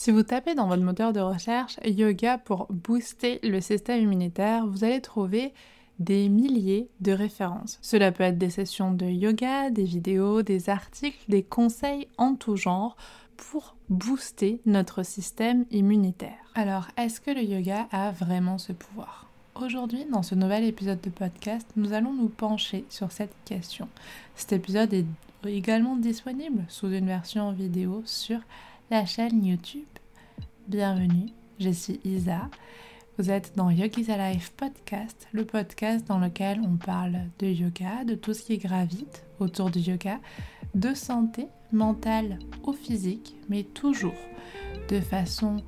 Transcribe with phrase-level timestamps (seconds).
[0.00, 4.82] Si vous tapez dans votre moteur de recherche yoga pour booster le système immunitaire, vous
[4.82, 5.52] allez trouver
[5.98, 7.78] des milliers de références.
[7.82, 12.56] Cela peut être des sessions de yoga, des vidéos, des articles, des conseils en tout
[12.56, 12.96] genre
[13.36, 16.38] pour booster notre système immunitaire.
[16.54, 19.26] Alors, est-ce que le yoga a vraiment ce pouvoir?
[19.54, 23.86] Aujourd'hui, dans ce nouvel épisode de podcast, nous allons nous pencher sur cette question.
[24.34, 25.04] Cet épisode est
[25.44, 28.40] également disponible sous une version vidéo sur
[28.90, 29.86] la chaîne YouTube.
[30.66, 31.28] Bienvenue,
[31.60, 32.50] je suis Isa.
[33.18, 38.16] Vous êtes dans Yogi's Alive Podcast, le podcast dans lequel on parle de yoga, de
[38.16, 40.18] tout ce qui gravite autour du yoga,
[40.74, 44.18] de santé mentale ou physique, mais toujours
[44.88, 45.58] de façon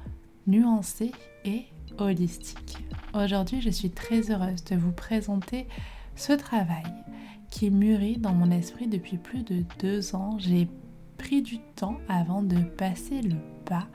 [0.49, 1.13] nuancée
[1.45, 1.67] et
[1.99, 2.79] holistique.
[3.15, 5.69] Aujourd'hui, je suis très heureuse de vous présenter
[6.17, 6.83] ce travail
[7.53, 10.39] qui mûrit dans mon esprit depuis plus de deux ans.
[10.41, 10.67] J'ai
[11.41, 13.87] du temps avant de passer le pas,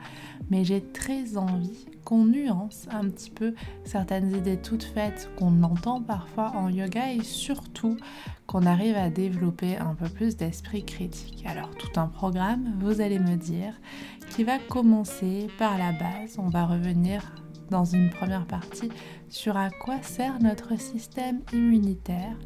[0.50, 6.00] mais j'ai très envie qu'on nuance un petit peu certaines idées toutes faites qu'on entend
[6.00, 7.96] parfois en yoga et surtout
[8.46, 11.44] qu'on arrive à développer un peu plus d'esprit critique.
[11.46, 13.74] Alors tout un programme, vous allez me dire,
[14.30, 16.38] qui va commencer par la base.
[16.38, 17.34] On va revenir
[17.70, 18.88] dans une première partie
[19.28, 22.36] sur à quoi sert notre système immunitaire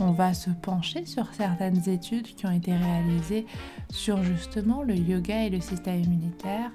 [0.00, 3.46] on va se pencher sur certaines études qui ont été réalisées
[3.90, 6.70] sur justement le yoga et le système immunitaire.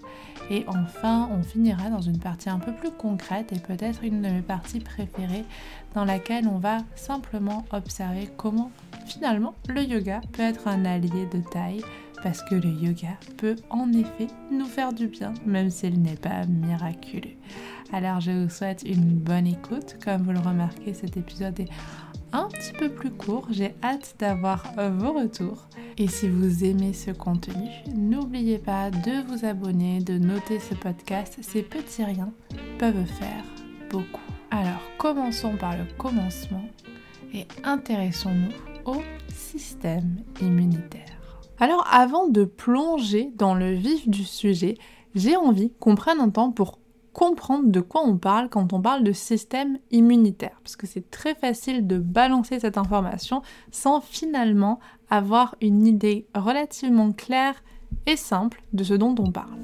[0.49, 4.29] Et enfin, on finira dans une partie un peu plus concrète et peut-être une de
[4.29, 5.45] mes parties préférées
[5.93, 8.71] dans laquelle on va simplement observer comment
[9.05, 11.81] finalement le yoga peut être un allié de taille
[12.23, 16.45] parce que le yoga peut en effet nous faire du bien, même s'il n'est pas
[16.45, 17.35] miraculeux.
[17.93, 19.97] Alors je vous souhaite une bonne écoute.
[20.03, 21.69] Comme vous le remarquez, cet épisode est
[22.31, 23.47] un petit peu plus court.
[23.49, 25.67] J'ai hâte d'avoir vos retours.
[25.97, 31.37] Et si vous aimez ce contenu, n'oubliez pas de vous abonner, de noter ce podcast.
[31.41, 32.31] Ces petits riens
[32.77, 33.43] peuvent faire
[33.89, 34.21] beaucoup.
[34.51, 36.63] Alors commençons par le commencement
[37.33, 41.19] et intéressons-nous au système immunitaire.
[41.59, 44.77] Alors avant de plonger dans le vif du sujet,
[45.15, 46.79] j'ai envie qu'on prenne un temps pour
[47.13, 50.59] comprendre de quoi on parle quand on parle de système immunitaire.
[50.63, 57.11] Parce que c'est très facile de balancer cette information sans finalement avoir une idée relativement
[57.11, 57.63] claire
[58.05, 59.61] et simple de ce dont on parle.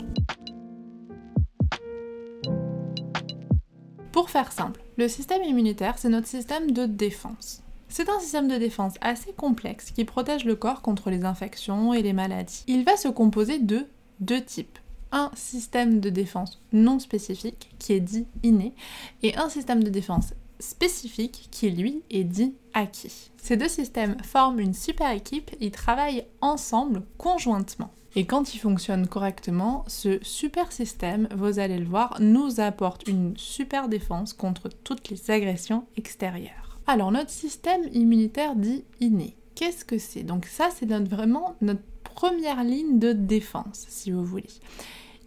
[4.12, 7.62] Pour faire simple, le système immunitaire, c'est notre système de défense.
[7.90, 12.02] C'est un système de défense assez complexe qui protège le corps contre les infections et
[12.02, 12.64] les maladies.
[12.68, 13.86] Il va se composer de
[14.20, 14.80] deux types
[15.16, 18.76] un système de défense non spécifique qui est dit inné
[19.24, 23.32] et un système de défense spécifique qui lui est dit acquis.
[23.38, 27.92] Ces deux systèmes forment une super équipe, ils travaillent ensemble conjointement.
[28.18, 33.38] Et quand ils fonctionnent correctement, ce super système, vous allez le voir, nous apporte une
[33.38, 36.80] super défense contre toutes les agressions extérieures.
[36.88, 40.24] Alors notre système immunitaire dit inné, qu'est-ce que c'est?
[40.24, 44.50] Donc ça c'est vraiment notre première ligne de défense, si vous voulez.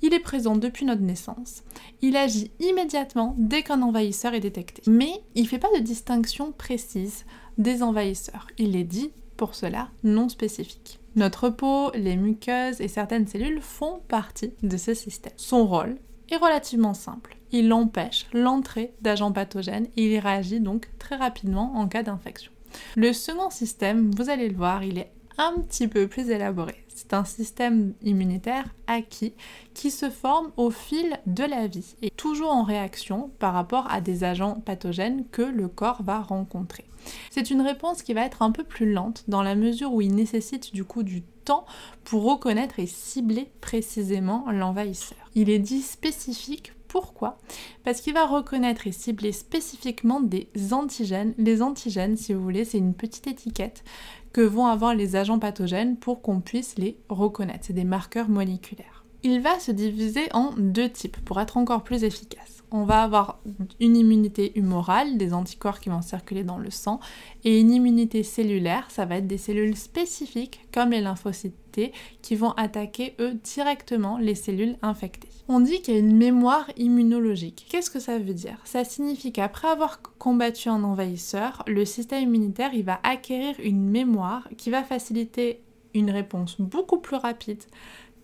[0.03, 1.63] Il est présent depuis notre naissance.
[2.03, 4.83] Il agit immédiatement dès qu'un envahisseur est détecté.
[4.87, 7.25] Mais il ne fait pas de distinction précise
[7.59, 8.47] des envahisseurs.
[8.59, 11.01] Il est dit, pour cela, non spécifique.
[11.17, 15.33] Notre peau, les muqueuses et certaines cellules font partie de ce système.
[15.37, 15.97] Son rôle
[16.31, 17.37] est relativement simple.
[17.51, 22.53] Il empêche l'entrée d'agents pathogènes et il réagit donc très rapidement en cas d'infection.
[22.97, 26.85] Le second système, vous allez le voir, il est un petit peu plus élaboré.
[26.89, 29.33] C'est un système immunitaire acquis
[29.73, 34.01] qui se forme au fil de la vie et toujours en réaction par rapport à
[34.01, 36.85] des agents pathogènes que le corps va rencontrer.
[37.31, 40.15] C'est une réponse qui va être un peu plus lente dans la mesure où il
[40.15, 41.65] nécessite du coup du temps
[42.03, 45.19] pour reconnaître et cibler précisément l'envahisseur.
[45.37, 47.39] Il est dit spécifique pourquoi?
[47.85, 51.35] Parce qu'il va reconnaître et cibler spécifiquement des antigènes.
[51.37, 53.85] Les antigènes, si vous voulez, c'est une petite étiquette
[54.33, 57.65] que vont avoir les agents pathogènes pour qu'on puisse les reconnaître.
[57.67, 59.05] C'est des marqueurs moléculaires.
[59.23, 63.41] Il va se diviser en deux types pour être encore plus efficace on va avoir
[63.81, 67.01] une immunité humorale, des anticorps qui vont circuler dans le sang,
[67.45, 71.93] et une immunité cellulaire, ça va être des cellules spécifiques comme les lymphocytes T
[72.23, 75.29] qui vont attaquer eux directement les cellules infectées.
[75.49, 77.67] On dit qu'il y a une mémoire immunologique.
[77.71, 78.59] Qu'est-ce que ça veut dire?
[78.65, 84.49] Ça signifie qu'après avoir combattu un envahisseur, le système immunitaire il va acquérir une mémoire
[84.57, 85.61] qui va faciliter
[85.95, 87.63] une réponse beaucoup plus rapide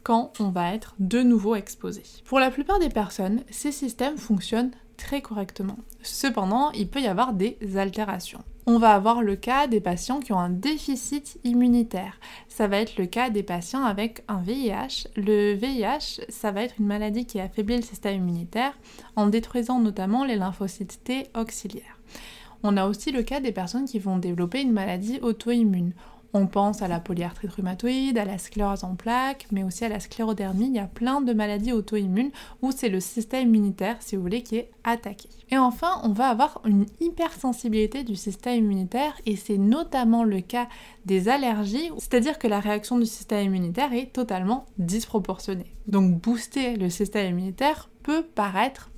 [0.04, 2.02] quand on va être de nouveau exposé.
[2.26, 5.78] Pour la plupart des personnes, ces systèmes fonctionnent très correctement.
[6.02, 8.44] Cependant, il peut y avoir des altérations.
[8.66, 12.18] on va avoir le cas des patients qui ont un déficit immunitaire.
[12.48, 15.08] Ça va être le cas des patients avec un VIH.
[15.16, 18.72] Le VIH, ça va être une maladie qui affaiblit le système immunitaire
[19.16, 21.98] en détruisant notamment les lymphocytes T auxiliaires.
[22.62, 25.92] On a aussi le cas des personnes qui vont développer une maladie auto-immune.
[26.36, 30.00] On pense à la polyarthrite rhumatoïde, à la sclérose en plaques, mais aussi à la
[30.00, 30.66] sclérodermie.
[30.66, 34.42] Il y a plein de maladies auto-immunes où c'est le système immunitaire, si vous voulez,
[34.42, 35.28] qui est attaqué.
[35.52, 40.66] Et enfin, on va avoir une hypersensibilité du système immunitaire et c'est notamment le cas
[41.06, 45.76] des allergies, c'est-à-dire que la réaction du système immunitaire est totalement disproportionnée.
[45.86, 48.90] Donc booster le système immunitaire peut paraître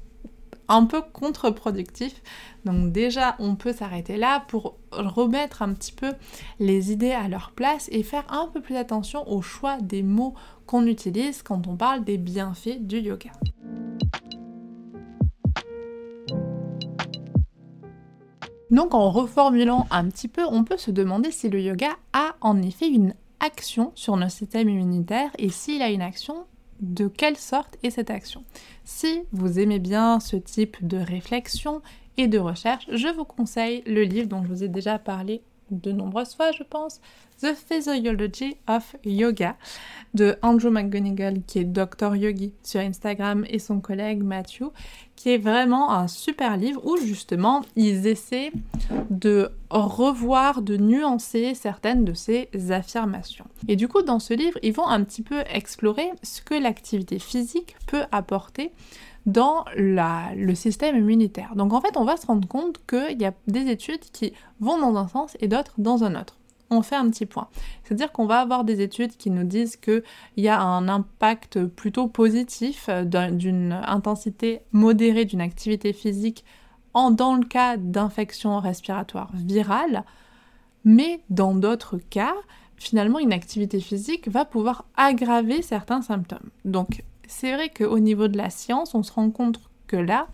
[0.69, 2.23] un peu contre-productif.
[2.65, 6.13] Donc déjà, on peut s'arrêter là pour remettre un petit peu
[6.59, 10.35] les idées à leur place et faire un peu plus attention au choix des mots
[10.67, 13.31] qu'on utilise quand on parle des bienfaits du yoga.
[18.71, 22.61] Donc en reformulant un petit peu, on peut se demander si le yoga a en
[22.63, 26.47] effet une action sur notre système immunitaire et s'il a une action,
[26.81, 28.45] de quelle sorte est cette action.
[28.85, 31.83] Si vous aimez bien ce type de réflexion
[32.17, 35.93] et de recherche, je vous conseille le livre dont je vous ai déjà parlé de
[35.93, 37.01] nombreuses fois, je pense,
[37.41, 39.57] The Physiology of Yoga
[40.15, 44.65] de Andrew McGonigal, qui est Dr Yogi sur Instagram, et son collègue Matthew,
[45.17, 48.53] qui est vraiment un super livre où justement ils essaient
[49.11, 53.47] de revoir, de nuancer certaines de ces affirmations.
[53.69, 57.19] Et du coup, dans ce livre, ils vont un petit peu explorer ce que l'activité
[57.19, 58.73] physique peut apporter
[59.27, 61.55] dans le système immunitaire.
[61.57, 64.79] Donc en fait, on va se rendre compte qu'il y a des études qui vont
[64.79, 66.39] dans un sens et d'autres dans un autre.
[66.71, 67.49] On fait un petit point.
[67.85, 70.03] C'est-à-dire qu'on va avoir des études qui nous disent qu'il
[70.37, 76.45] y a un impact plutôt positif d'une intensité modérée d'une activité physique
[76.95, 80.05] en, dans le cas d'infections respiratoires virales,
[80.85, 82.35] mais dans d'autres cas,
[82.77, 86.51] finalement, une activité physique va pouvoir aggraver certains symptômes.
[86.65, 90.29] Donc, c'est vrai qu'au niveau de la science, on se rend compte que là,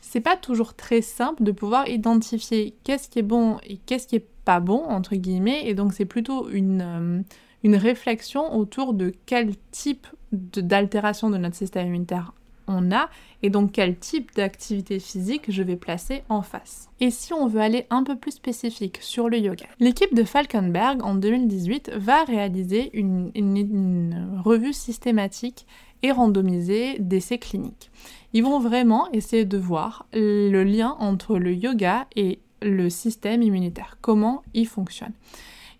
[0.00, 4.16] c'est pas toujours très simple de pouvoir identifier qu'est-ce qui est bon et qu'est-ce qui
[4.16, 7.22] est pas bon, entre guillemets, et donc c'est plutôt une, euh,
[7.64, 12.32] une réflexion autour de quel type d'altération de, notre système immunitaire
[12.68, 13.08] on a
[13.42, 16.88] et donc quel type d'activité physique je vais placer en face.
[17.00, 21.02] Et si on veut aller un peu plus spécifique sur le yoga, l'équipe de Falkenberg
[21.04, 25.66] en 2018 va réaliser une, une revue systématique
[26.02, 27.90] et randomisée d'essais cliniques.
[28.32, 33.98] Ils vont vraiment essayer de voir le lien entre le yoga et le système immunitaire,
[34.00, 35.12] comment il fonctionne.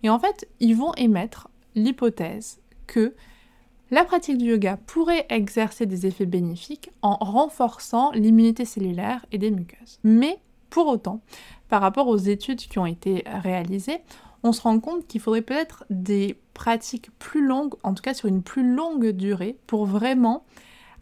[0.03, 3.13] Et en fait, ils vont émettre l'hypothèse que
[3.89, 9.51] la pratique du yoga pourrait exercer des effets bénéfiques en renforçant l'immunité cellulaire et des
[9.51, 9.99] muqueuses.
[10.03, 11.21] Mais pour autant,
[11.69, 13.99] par rapport aux études qui ont été réalisées,
[14.43, 18.27] on se rend compte qu'il faudrait peut-être des pratiques plus longues, en tout cas sur
[18.27, 20.45] une plus longue durée, pour vraiment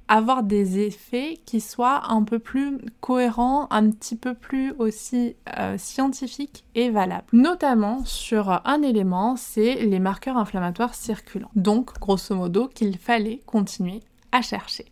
[0.08, 5.78] avoir des effets qui soient un peu plus cohérents, un petit peu plus aussi euh,
[5.78, 7.26] scientifiques et valables.
[7.34, 11.52] Notamment sur un élément, c'est les marqueurs inflammatoires circulants.
[11.56, 14.86] Donc, grosso modo, qu'il fallait continuer à chercher.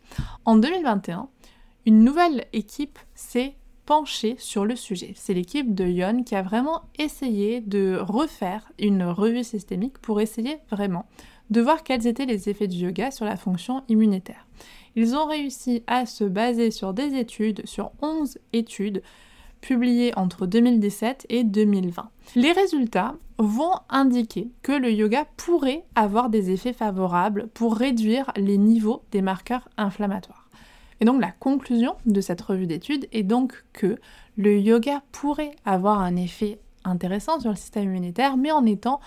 [0.46, 1.28] En 2021,
[1.86, 5.14] une nouvelle équipe s'est penchée sur le sujet.
[5.16, 10.58] C'est l'équipe de Yon qui a vraiment essayé de refaire une revue systémique pour essayer
[10.72, 11.06] vraiment
[11.50, 14.48] de voir quels étaient les effets du yoga sur la fonction immunitaire.
[14.96, 19.02] Ils ont réussi à se baser sur des études, sur 11 études
[19.62, 22.10] publiées entre 2017 et 2020.
[22.36, 28.58] Les résultats vont indiquer que le yoga pourrait avoir des effets favorables pour réduire les
[28.58, 30.43] niveaux des marqueurs inflammatoires.
[31.00, 33.98] Et donc la conclusion de cette revue d'études est donc que
[34.38, 39.00] le yoga pourrait avoir un effet intéressant sur le système immunitaire, mais en étant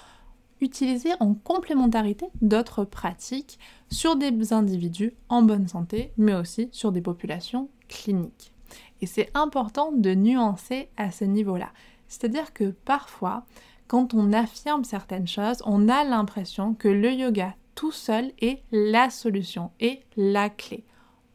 [0.61, 3.59] utilisé en complémentarité d'autres pratiques
[3.91, 8.53] sur des individus en bonne santé, mais aussi sur des populations cliniques.
[9.01, 11.71] Et c'est important de nuancer à ce niveau-là.
[12.09, 13.45] C'est-à-dire que parfois,
[13.89, 19.11] quand on affirme certaines choses, on a l'impression que le yoga tout seul est la
[19.11, 20.85] solution et la clé.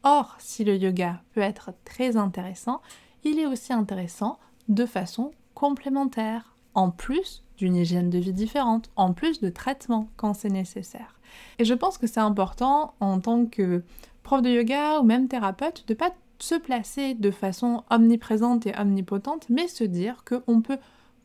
[0.04, 2.80] Or, si le yoga peut être très intéressant,
[3.24, 9.12] il est aussi intéressant de façon complémentaire, en plus d'une hygiène de vie différente, en
[9.12, 11.20] plus de traitements quand c'est nécessaire.
[11.58, 13.84] Et je pense que c'est important en tant que
[14.22, 18.76] prof de yoga ou même thérapeute de ne pas se placer de façon omniprésente et
[18.76, 20.78] omnipotente, mais se dire qu'on peut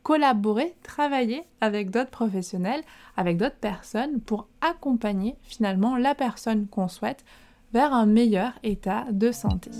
[0.04, 2.82] collaborer, travailler avec d'autres professionnels,
[3.16, 7.24] avec d'autres personnes pour accompagner finalement la personne qu'on souhaite
[7.72, 9.70] vers un meilleur état de santé.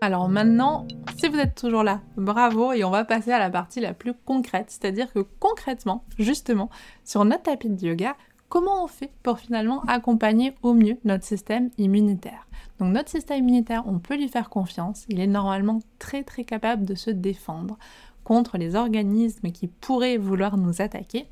[0.00, 0.86] Alors maintenant,
[1.18, 4.12] si vous êtes toujours là, bravo et on va passer à la partie la plus
[4.12, 6.70] concrète, c'est-à-dire que concrètement, justement,
[7.04, 8.14] sur notre tapis de yoga,
[8.48, 12.46] comment on fait pour finalement accompagner au mieux notre système immunitaire?
[12.78, 16.84] Donc notre système immunitaire, on peut lui faire confiance, il est normalement très très capable
[16.84, 17.78] de se défendre
[18.22, 21.26] contre les organismes qui pourraient vouloir nous attaquer.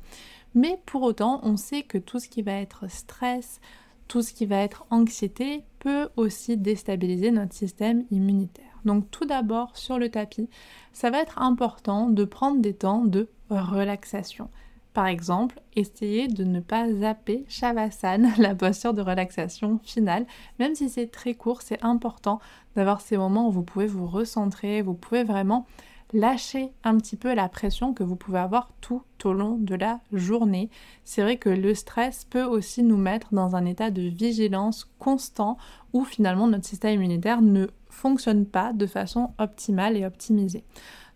[0.55, 3.59] Mais pour autant, on sait que tout ce qui va être stress,
[4.07, 8.65] tout ce qui va être anxiété peut aussi déstabiliser notre système immunitaire.
[8.85, 10.49] Donc tout d'abord sur le tapis,
[10.93, 14.49] ça va être important de prendre des temps de relaxation.
[14.93, 20.25] Par exemple, essayez de ne pas zapper Shavasana, la posture de relaxation finale.
[20.57, 22.39] Même si c'est très court, c'est important
[22.77, 25.65] d'avoir ces moments où vous pouvez vous recentrer, vous pouvez vraiment
[26.13, 29.99] lâcher un petit peu la pression que vous pouvez avoir tout au long de la
[30.13, 30.69] journée.
[31.03, 35.57] C'est vrai que le stress peut aussi nous mettre dans un état de vigilance constant
[35.93, 40.63] où finalement notre système immunitaire ne fonctionne pas de façon optimale et optimisée.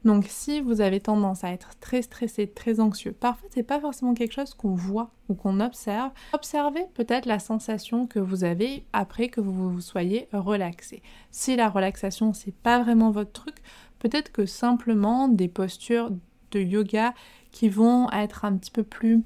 [0.05, 4.13] Donc si vous avez tendance à être très stressé, très anxieux, parfois c'est pas forcément
[4.13, 6.11] quelque chose qu'on voit ou qu'on observe.
[6.31, 11.01] Observez peut-être la sensation que vous avez après que vous vous soyez relaxé.
[11.31, 13.57] Si la relaxation c'est pas vraiment votre truc,
[13.99, 16.11] peut-être que simplement des postures
[16.51, 17.13] de yoga
[17.51, 19.23] qui vont être un petit peu plus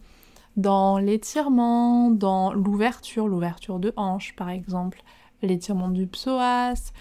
[0.58, 5.02] dans l'étirement, dans l'ouverture, l'ouverture de hanche par exemple,
[5.42, 6.92] l'étirement du psoas,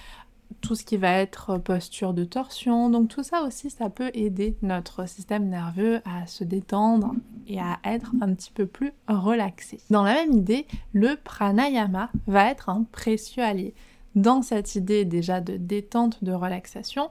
[0.60, 2.90] tout ce qui va être posture de torsion.
[2.90, 7.14] Donc tout ça aussi, ça peut aider notre système nerveux à se détendre
[7.46, 9.80] et à être un petit peu plus relaxé.
[9.90, 13.74] Dans la même idée, le pranayama va être un précieux allié
[14.14, 17.08] dans cette idée déjà de détente, de relaxation.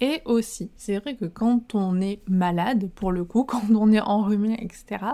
[0.00, 4.00] Et aussi, c'est vrai que quand on est malade, pour le coup, quand on est
[4.00, 5.04] enrhumé, etc.,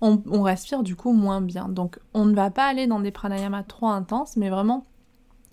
[0.00, 1.68] on, respire du coup moins bien.
[1.68, 4.84] Donc on ne va pas aller dans des pranayamas trop intenses, mais vraiment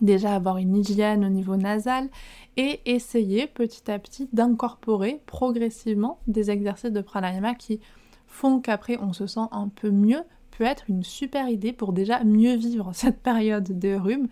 [0.02, 2.10] déjà avoir une hygiène au niveau nasal
[2.58, 7.80] et essayer petit à petit d'incorporer progressivement des exercices de pranayama qui
[8.28, 10.24] font qu'après on se sent un peu mieux
[10.58, 14.28] peut être une super idée pour déjà mieux vivre cette période de rhume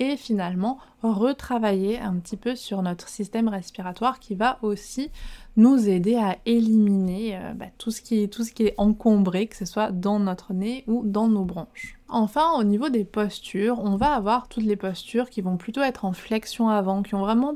[0.00, 5.10] et finalement retravailler un petit peu sur notre système respiratoire qui va aussi
[5.56, 10.18] nous aider à éliminer euh, bah, tout, ce qui est, encombré, que ce soit dans
[10.18, 11.98] notre nez ou dans nos bronches.
[12.08, 16.04] Enfin, au niveau des postures, on va avoir toutes les postures qui vont plutôt être
[16.04, 17.54] en flexion avant, qui ont vraiment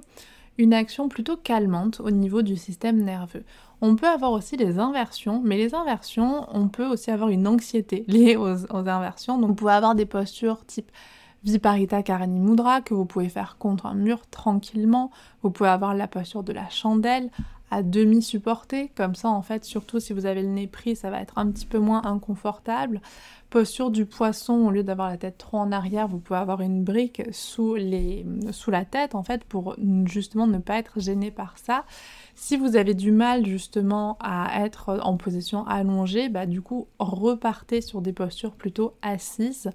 [0.59, 3.45] une action plutôt calmante au niveau du système nerveux.
[3.81, 8.05] On peut avoir aussi des inversions, mais les inversions, on peut aussi avoir une anxiété
[8.09, 9.39] liée aux, aux inversions.
[9.39, 10.91] Donc, vous pouvez avoir des postures type
[11.45, 15.11] Viparita Karani Mudra que vous pouvez faire contre un mur tranquillement.
[15.43, 17.31] Vous pouvez avoir la posture de la chandelle
[17.71, 21.11] à demi supportée, comme ça en fait, surtout si vous avez le nez pris, ça
[21.11, 23.01] va être un petit peu moins inconfortable.
[23.51, 26.83] Posture du poisson, au lieu d'avoir la tête trop en arrière, vous pouvez avoir une
[26.83, 31.59] brique sous, les, sous la tête en fait pour justement ne pas être gêné par
[31.59, 31.85] ça.
[32.35, 37.81] Si vous avez du mal justement à être en position allongée, bah du coup repartez
[37.81, 39.71] sur des postures plutôt assises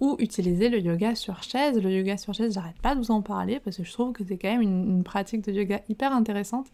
[0.00, 1.80] ou utiliser le yoga sur chaise.
[1.80, 4.24] Le yoga sur chaise, j'arrête pas de vous en parler parce que je trouve que
[4.24, 6.66] c'est quand même une, pratique de yoga hyper intéressante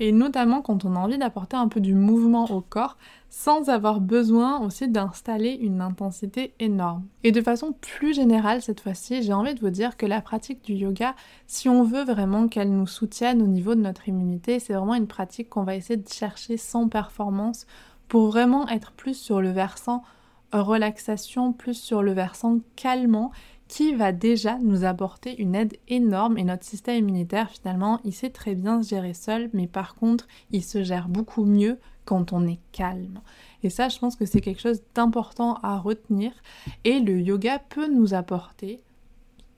[0.00, 2.96] et notamment quand on a envie d'apporter un peu du mouvement au corps
[3.28, 7.04] sans avoir besoin aussi d'installer une intensité énorme.
[7.24, 10.64] Et de façon plus générale cette fois-ci, j'ai envie de vous dire que la pratique
[10.64, 11.14] du yoga,
[11.46, 15.06] si on veut vraiment qu'elle nous soutienne au niveau de notre immunité, c'est vraiment une
[15.06, 17.66] pratique qu'on va essayer de chercher sans performance
[18.08, 20.02] pour vraiment être plus sur le versant
[20.52, 23.30] relaxation plus sur le versant calmant
[23.68, 28.30] qui va déjà nous apporter une aide énorme et notre système immunitaire finalement il sait
[28.30, 32.46] très bien se gérer seul mais par contre il se gère beaucoup mieux quand on
[32.46, 33.20] est calme.
[33.62, 36.32] Et ça je pense que c'est quelque chose d'important à retenir
[36.84, 38.82] et le yoga peut nous apporter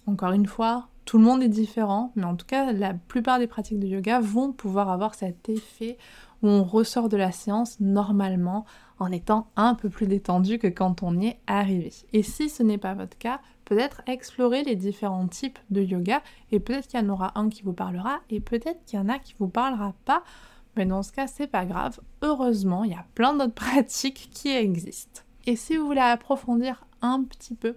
[0.06, 3.46] encore une fois tout le monde est différent, mais en tout cas, la plupart des
[3.46, 5.98] pratiques de yoga vont pouvoir avoir cet effet
[6.42, 8.64] où on ressort de la séance normalement
[8.98, 11.92] en étant un peu plus détendu que quand on y est arrivé.
[12.12, 16.22] Et si ce n'est pas votre cas, peut-être explorer les différents types de yoga
[16.52, 19.08] et peut-être qu'il y en aura un qui vous parlera et peut-être qu'il y en
[19.08, 20.22] a qui vous parlera pas.
[20.76, 22.00] Mais dans ce cas, c'est pas grave.
[22.22, 25.22] Heureusement, il y a plein d'autres pratiques qui existent.
[25.46, 27.76] Et si vous voulez approfondir un petit peu,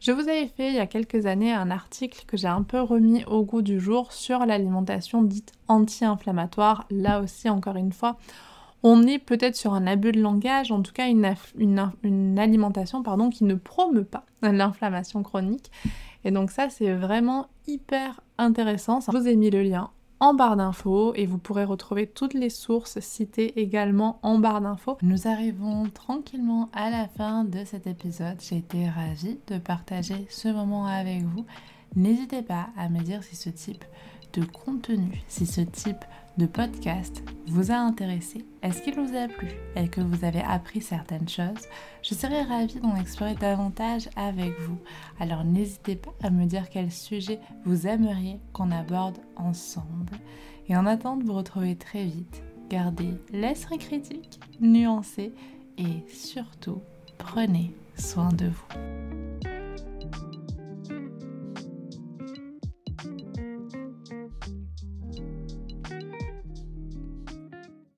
[0.00, 2.80] je vous avais fait il y a quelques années un article que j'ai un peu
[2.80, 6.84] remis au goût du jour sur l'alimentation dite anti-inflammatoire.
[6.90, 8.18] Là aussi, encore une fois,
[8.84, 13.44] on est peut-être sur un abus de langage, en tout cas une, alimentation pardon, qui
[13.44, 15.72] ne promeut pas l'inflammation chronique.
[16.24, 19.00] Et donc ça, c'est vraiment hyper intéressant.
[19.00, 22.50] Je vous ai mis le lien en barre d'infos et vous pourrez retrouver toutes les
[22.50, 24.98] sources citées également en barre d'infos.
[25.02, 28.36] Nous arrivons tranquillement à la fin de cet épisode.
[28.40, 31.46] J'ai été ravie de partager ce moment avec vous.
[31.96, 33.84] N'hésitez pas à me dire si ce type
[34.34, 36.04] de contenu, si ce type
[36.42, 41.28] podcast vous a intéressé, est-ce qu'il vous a plu et que vous avez appris certaines
[41.28, 41.68] choses,
[42.02, 44.78] je serais ravie d'en explorer davantage avec vous.
[45.20, 50.18] Alors n'hésitez pas à me dire quel sujet vous aimeriez qu'on aborde ensemble.
[50.68, 55.32] Et en attendant de vous retrouver très vite, gardez l'esprit critique, nuancé
[55.78, 56.82] et surtout
[57.18, 59.53] prenez soin de vous.